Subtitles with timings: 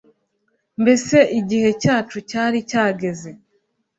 [0.81, 3.29] mbese igihe cyacu cyari cyageze.